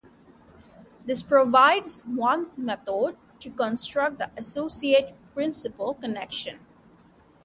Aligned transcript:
This 1.05 1.21
provides 1.21 2.01
one 2.07 2.47
method 2.57 3.17
to 3.37 3.51
construct 3.51 4.17
the 4.17 4.31
associated 4.35 5.13
principal 5.35 5.93
connection. 5.93 6.59